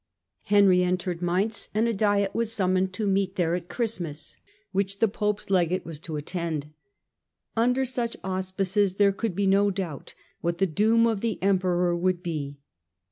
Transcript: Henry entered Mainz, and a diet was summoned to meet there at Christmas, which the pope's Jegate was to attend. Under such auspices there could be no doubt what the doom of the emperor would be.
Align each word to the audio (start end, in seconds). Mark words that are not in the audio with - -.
Henry 0.45 0.81
entered 0.83 1.21
Mainz, 1.21 1.69
and 1.75 1.87
a 1.87 1.93
diet 1.93 2.33
was 2.33 2.51
summoned 2.51 2.91
to 2.93 3.05
meet 3.05 3.35
there 3.35 3.53
at 3.53 3.69
Christmas, 3.69 4.35
which 4.71 4.97
the 4.97 5.07
pope's 5.07 5.45
Jegate 5.45 5.85
was 5.85 5.99
to 5.99 6.15
attend. 6.15 6.73
Under 7.55 7.85
such 7.85 8.17
auspices 8.23 8.95
there 8.95 9.11
could 9.13 9.35
be 9.35 9.45
no 9.45 9.69
doubt 9.69 10.15
what 10.39 10.57
the 10.57 10.65
doom 10.65 11.05
of 11.05 11.21
the 11.21 11.37
emperor 11.43 11.95
would 11.95 12.23
be. 12.23 12.57